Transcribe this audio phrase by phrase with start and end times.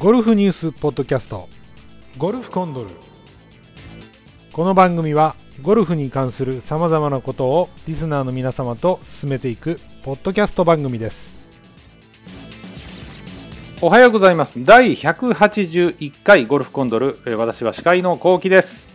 [0.00, 1.46] ゴルフニュースポッドキャスト。
[2.16, 2.88] ゴルフコンドル。
[4.50, 11.34] この番組はゴルフに関するさまざまなことをリスナーの皆様と進めていくポッドキャスト番組です。
[13.82, 14.64] おはようございます。
[14.64, 17.18] 第181回ゴルフコンドル。
[17.26, 18.94] えー私は司会のこうきです。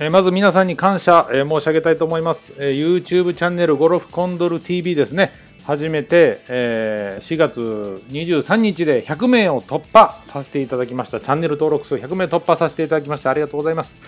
[0.00, 5.30] えーまず皆さんに感謝、えー申し上げたいと思います、えー YouTube チャンネルゴルフコンドル TV ですね
[5.64, 11.20] 初めて、えー4月23日で100名を突破させていただきました。
[11.20, 14.00] チャンネル登録数100名突破させていただきましてありがとうございます、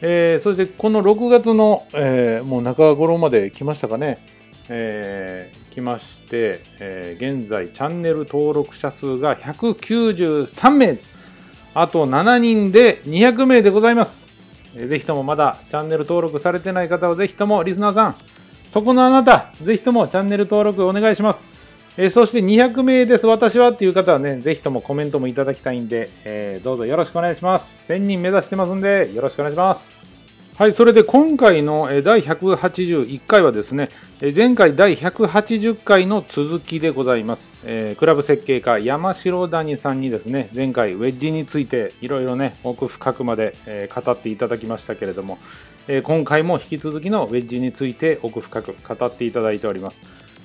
[0.00, 4.18] えーそしてこの6月の、えーもう中頃まで来ましたかね、
[4.68, 10.98] えー来まして、えー現在チャンネル登録者数が193名。
[11.74, 14.32] あと7人で200名でございます。
[14.74, 18.14] えーぜひともまだチャンネル登録されてない方はぜひともリスナーさん
[18.68, 21.48] そこのあなたぜひともチャンネル登録お願いします、
[21.96, 23.26] えーそして200名です。
[23.26, 27.90] 私はっていう方はねぜひともコメントもいただきたいんで、えーどうぞよろしくお願いします。
[27.90, 29.96] 1000人目指してますんでよろしくお願いします。
[30.58, 33.90] はい、それで今回の第181回はですね、
[34.34, 37.52] 前回第180回の続きでございます。
[37.64, 43.54] えークラブ設計家山城谷さんにですね、前回ウェッジについていろいろね、奥深くまで、
[43.94, 45.38] 語っていただきましたけれども、
[45.88, 50.00] え今回も引き続きのウェッジについて奥深く語っていただいております。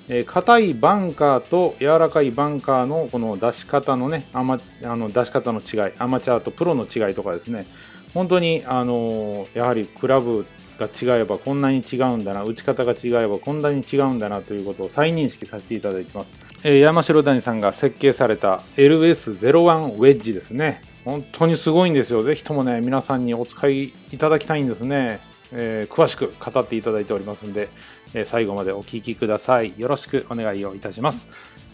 [0.09, 7.65] えー硬いバンカーと柔らかいバンカーのこの出し方のね、アマあの出し方の違い、アマチュアとプロの違いとかですね、
[8.13, 10.45] 本当に、あのーやはりクラブ
[10.79, 16.31] が違えばこんなに違うんだな打ち方が違えばこんなに違うんだなということを再認識させていただいてます、
[16.63, 20.81] えー山城谷さんが設計された LS01 ウェッジですね。
[21.05, 22.21] 本当にすごいんですよ。
[22.21, 25.19] ぜひともね皆さんにお使いいただきたいんですね、
[25.53, 27.69] えー詳しく語っていただいておりますんで、
[28.13, 29.73] えー最後までお聞きください。
[29.77, 31.27] よろしくお願いをいたします、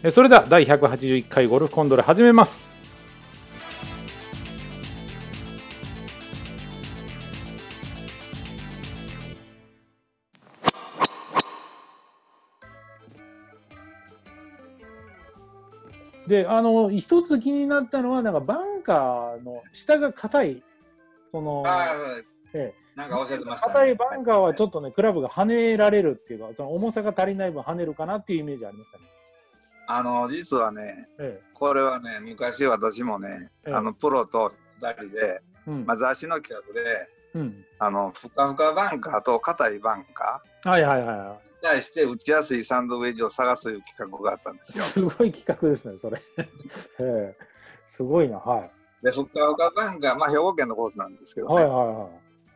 [0.04, 2.78] えーそれでは第181回ゴルフコンドル始めます。
[16.28, 20.64] で、あの、一つ気になったのは、なんかバンカーの下が硬い、
[21.32, 21.86] その、ああ、
[22.58, 23.74] ええなんかおっしゃってました、ね。
[23.74, 29.04] 硬いバンカーはちょっとね、クラブが跳ねられるっていうか、その重さが足りない分跳ねるかなっていうイメージありましたね。
[29.88, 34.52] あの、実はね、えこれはね、昔私もね、ええあの、プロと
[34.82, 35.72] 二人で、え。
[35.72, 35.86] うん。
[35.86, 37.66] まあ、雑誌の企画で、うん。
[37.78, 44.66] あの、ふかふかバンカーと硬いバンカはいはいはいはーに対して打ちやすいサンドウェッジを探すという企画があったんでい。
[44.66, 44.84] すよ。
[44.84, 46.22] すごい企画ですね、それ。
[47.00, 47.38] ええ。
[47.86, 48.72] すごいな、はい。
[49.04, 52.10] で、ふかふかバンカー、まあ、兵庫県のコースなんですけどね、はいはいは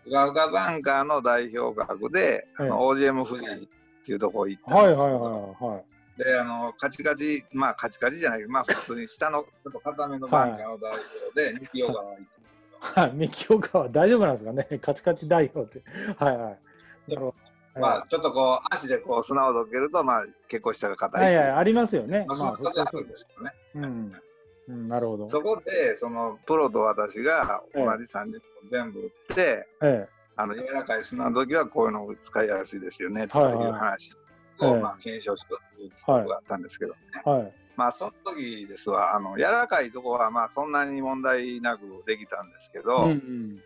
[0.03, 3.69] ふかふかバンカーの代表格で、あの、OGM フリーっ
[4.06, 4.73] ていうところ行っい。
[4.73, 5.84] はいはいはいは
[6.17, 6.23] い。
[6.23, 10.91] で、あの、カチカチ、まあ、カチカチじゃないけど、まあ、普通に下のちょっと硬めのバンカーの代
[11.34, 12.41] 表で、三木洋川行った
[12.81, 15.88] はい、三木岡は大丈夫なんですかね、 カチカチ代表って。
[16.17, 16.59] はいはい。
[17.07, 17.35] なるほど。
[17.79, 21.35] まあ、ちょっとこう、足でこう砂をどけると、まあ、結構下が硬い。
[21.35, 22.25] はいはい、ありますよね。
[22.28, 22.53] まあ、そまあ、
[22.94, 23.51] ういうですけどね。
[23.75, 24.22] うん。
[24.67, 25.27] うん、なるほど。
[25.27, 34.13] そこで、その、プロと私が同じ30分全部打って、えあの、柔らかい砂の時はこういうのを使いやすいですよね、とはいはいいう話
[34.59, 36.99] を、ええまあ、検証しようという企画があったんですけどね。
[37.25, 37.29] え。
[37.29, 37.53] はい。
[37.75, 43.63] まあ、その時ですわ、あの、柔らかいとこは、まあ、そんなに問題なくできたんですけうど、んうん。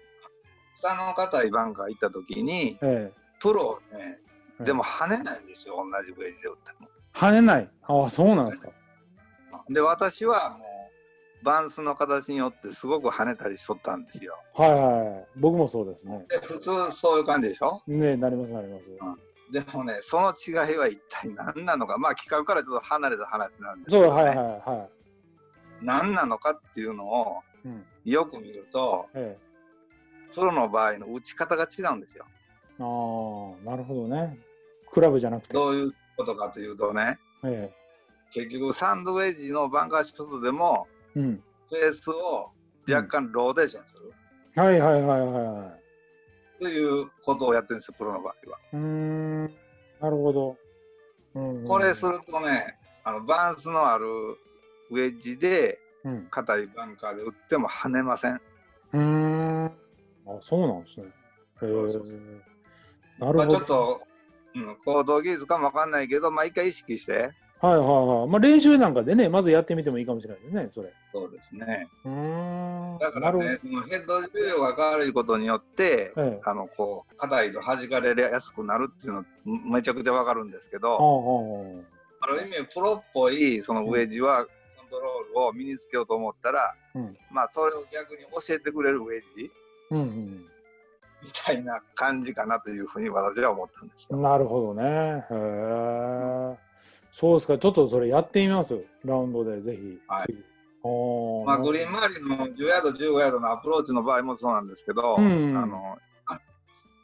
[0.75, 4.19] 下の硬いバンカー行った時に、えプロね、
[4.59, 4.63] え。
[4.63, 6.89] でも跳ねないんですよ、同じウェッジで打っても。
[7.13, 7.69] 跳ねない。
[7.83, 8.69] ああ、そうなんですか。
[9.69, 10.74] で、私はもう、
[11.45, 14.37] バンスの形によってすごく跳ねたりしとったんですよ。
[14.53, 15.39] はいはい。
[15.39, 16.25] 僕もそうですね。
[16.27, 17.81] で、普通そういう感じでしょ？
[17.87, 18.85] ねなりますなります。
[19.51, 24.89] でもね、その違いは一体何なのか、まあ企画からちょっと離れた話なんですけそう、ど、ね、はいはいは
[25.81, 27.67] 何なのかっていうのをい。
[27.67, 27.85] うん。
[28.05, 30.33] よく見ると、ええ。
[30.33, 32.25] プロの場合の打ち方が違うんですよ。
[32.79, 34.39] ああ、なるほどね。
[34.91, 35.53] クラブじゃなくて。
[35.53, 37.71] どういうことかというとね、え
[38.33, 40.94] 結局サンドウェッジのバンカーショットでも、え。
[41.15, 41.43] うん。
[41.69, 42.51] フェースを
[42.89, 44.13] 若干ローテーションする、
[44.55, 45.77] はいはいはいはいは
[46.59, 46.63] い。
[46.63, 48.59] ということをやってるんですよ、プロの場合は。
[48.73, 49.43] うーん。
[49.99, 50.57] なるほど。
[51.35, 54.05] うんうんこれするとね、あのバンスのある
[54.89, 56.27] ウェッジでうん。
[56.29, 58.35] 硬いバンカーで打っても跳ねません。
[58.35, 59.65] うーん。
[59.65, 59.71] あ、
[60.41, 61.07] そうなんですね。
[61.07, 63.25] へえ。
[63.25, 63.57] なるまあ、ほど。
[63.57, 64.01] ちょっと、
[64.53, 67.31] うん、行動技術かもわかんないけど、まあ一回意識して、
[67.65, 67.87] はいはい
[68.21, 68.27] はい。
[68.27, 70.93] まあ練習なんかでね、まずやってみてもいいかもしれないですね、それ。
[71.13, 71.87] そうですね。
[72.05, 72.97] うーん。
[72.99, 76.27] だからね、そのヘッド重量が変わることによって、ほど。
[76.27, 76.41] ええ。
[76.43, 80.95] あのこう硬いと弾かれやすくなるっていうのめちゃくちゃわかるんですけど、
[82.21, 84.51] ある意味プロっぽいそのウェッジはコ
[84.85, 89.51] ントロールを身につけようと思ったら、うんまあそれを逆に教えてくれるウェッジ
[89.91, 90.45] うんうん
[91.23, 94.17] みたいな感じかなというふうに私は思ったんですよ。
[94.17, 94.83] なるほどね。
[94.83, 95.35] へえ。
[97.17, 97.57] そうですか。
[97.57, 98.77] ちょっとそれやってみます。
[99.05, 99.97] ラウンドでぜひ。
[100.05, 100.35] はい
[101.45, 105.97] まあ、グリーン周りの10ヤード、15ヤードのアプローチの場合もそうなんですけど、うんあの
[106.27, 106.39] あ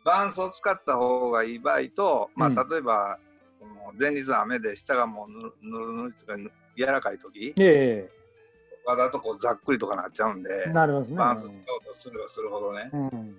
[0.04, 3.18] バンスを使った方がいい場合と、まあ、うん例えば、
[3.60, 5.94] この前日雨で下がもうぬるぬる
[6.38, 8.10] ぬる柔らかい時え
[8.86, 11.16] とかだとこうざっくりとかなっちゃうんで、えなりますね。
[11.16, 13.38] バンス使おうとすればするほどね、うん。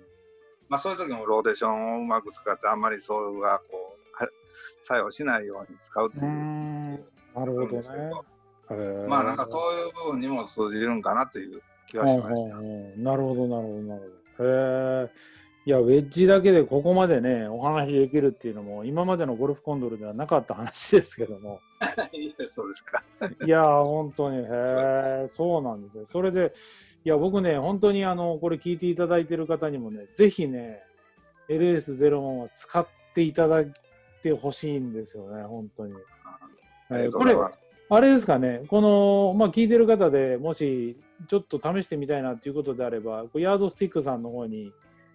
[0.69, 3.92] まあ、そういう時もローテーションをうまく使って、あんまりそれがこうは
[4.83, 6.29] 作用しないように使うってういう。
[6.31, 6.91] ん。
[7.35, 9.07] なるほどね。
[9.07, 12.55] まあなんかそういう部分にも通じるんかなという気はしました。
[12.97, 14.49] なるほど、なるほど、なるほど。
[14.49, 15.33] へえ。
[15.65, 21.61] いや、ウェッジだけでここまでね、お話できるっていうのも、今までのゴルフコンドルではなかった話ですけども。
[22.49, 23.01] そうですか。
[23.45, 26.03] いやー、本当に、へえ、そうなんですよ。
[26.05, 26.53] それで、
[27.05, 30.83] いや、僕ね、本当にあの、これ聞いていただいてる方にもね、ぜひね、
[31.47, 33.63] LS01 は使っていただ
[34.29, 35.93] いてほしいんですよね、本当に。
[37.11, 37.35] これ。
[37.89, 40.97] あれですかね、この、まあ、聞いてる方でもし、
[41.27, 44.71] ちょっと試してみたいなということであれば、ヤードスティックさんの方に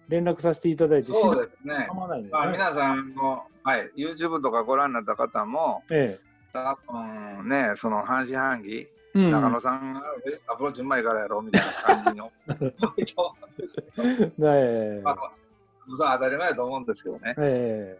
[0.07, 1.87] 連絡させていただいて、そうですね。
[1.89, 2.51] すまあ、ね。
[2.51, 6.19] 皆さんも、はい、YouTube とかご覧になった方も、え
[6.53, 8.89] 多分ね、その半信半疑、え。
[9.15, 17.33] うん、中野さんがえアプローチうまいからやろみたいな感じの、多いと思うんですけどええまあ、当たり前だと思うんですけどね。
[17.39, 17.99] え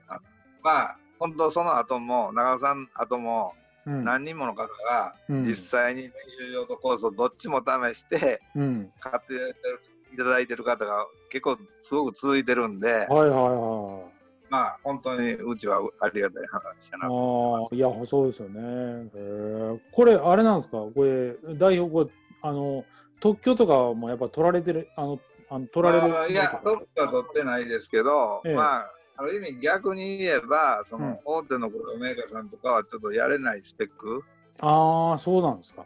[0.63, 3.53] まあ、本当その後も、中野さん後も、
[3.85, 8.91] 何人もの方がうん実際に練習場とコースをどっちも試してうん。
[8.99, 9.33] 買って
[10.13, 14.19] いただいてる方が結構すごく続いてるんで、はいはいはい。
[14.49, 17.05] まあ本当にうちはありがたい話やな。
[17.07, 17.09] あ
[17.71, 18.59] あ、いや、そうですよね。
[18.61, 20.77] へえこれ、あれなんですか？
[20.77, 22.09] これ、代表、これ、
[22.41, 22.83] あの、
[23.21, 25.19] 特許とかもやっぱ取られてる、あの、
[25.49, 31.69] あの取られるまあいや、特許は取ってないですけど、ええまあ、ある意味逆に言えば、そうんの大手の
[31.99, 34.23] メーカーさんとかはちょっとやれないスペック。
[34.59, 35.85] ああ、そうなんですか。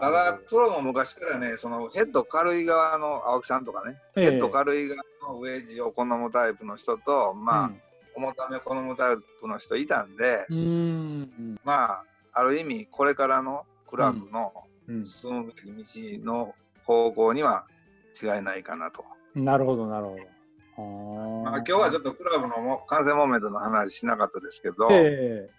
[0.00, 7.70] ただ、プロも昔からね、そのヘッド軽い側の青木さんとかね、ええヘッド軽い側のウェッジを好むタイプの人と、まあ、
[8.14, 11.60] 重ためを好むタイプの人いたんで、うん、うん。
[11.64, 14.52] まあ、ある意味、これからのクラブの
[14.86, 15.52] うん進むべ
[15.84, 16.54] き道の
[16.86, 17.66] 方向には
[18.22, 19.04] 違いないかなと。
[19.34, 19.44] うん。
[19.44, 20.37] なるほど、なるほど。
[20.78, 25.50] あまあ、今日はちょっとクラブのも完成モーメントの話しなかったですけど、え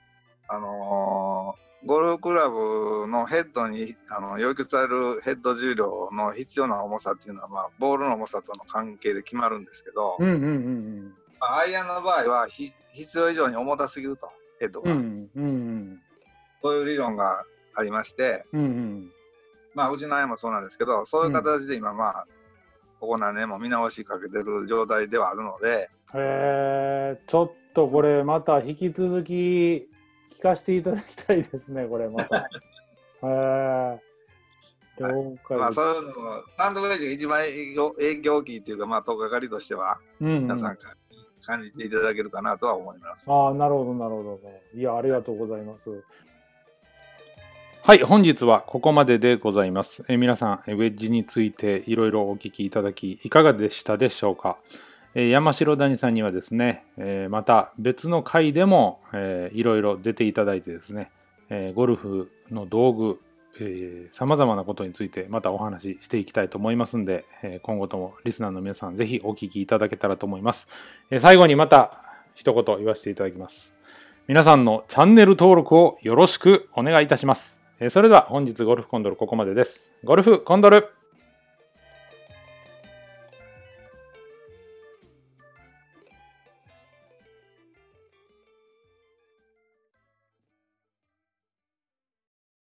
[0.47, 14.29] あのーゴルフクラブのヘッドにあの要求されるヘッド重量の必要な重さっていうのは、まあ、ボールの重さとの関係で決まるんですけど、えうん、うん、うん、まあ、アイアンの場合はひ必要以上に重たすぎると、
[14.59, 14.91] ヘッドが。
[14.91, 15.29] うん。
[15.35, 16.01] うん、うん、
[16.61, 17.45] そういう理論が
[17.75, 18.61] ありまして、うん。
[18.61, 19.11] うん、
[19.73, 22.27] まあ、うちのアイアンもそうなんですけど、そういう形で今、まあ、
[22.99, 32.37] ここ何年も見直しかけてる状態ではあるので、へえちょっとこれ、また引き続き聞かせていただきたいですね、これ、また。
[32.37, 32.41] へ
[33.99, 33.99] え
[34.99, 35.73] 了解まあ。
[35.73, 40.95] そういうのを、サンドウェッジが一番影響影響大きいっていうか、まあ、とっかかりとしては、うん皆さんか
[41.45, 43.31] 感じていただけるかなとは思います。
[43.31, 44.39] ああ、なるほど、なるほど。
[44.75, 45.89] いや、ありがとうございます。
[47.89, 50.05] はい、本日はここまででございます。
[50.07, 54.59] え皆さん、ウェッジについていろいろお聞きいただき、いかがでしたでしょうか？
[55.15, 58.99] え山城谷さんにはですね、えまた別の回でも、
[59.53, 61.09] いろいろ出ていただいてですね、
[61.49, 63.19] えゴルフの道具、
[64.11, 70.67] さまざまなことについてまたお話ししていきたいと思いますんで、え今後ともリスナーの皆さんぜひお聞きいただけたらと思います。
[71.09, 72.03] え最後にまた
[72.35, 73.73] 一言言わせていただきます。
[74.27, 77.58] 皆さんのチャンネル登録をよろしくお願いいたします。
[77.81, 79.93] えそれでは本日ゴルフコンドルここまでです。
[80.03, 80.89] ゴルフコンドル